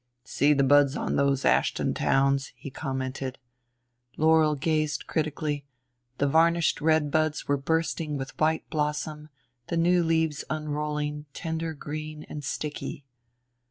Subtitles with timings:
[0.23, 3.37] "See the buds on those Ashton Towns," he commented.
[4.17, 5.63] Laurel gazed critically:
[6.17, 9.29] the varnished red buds were bursting with white blossom,
[9.67, 13.03] the new leaves unrolling, tender green and sticky.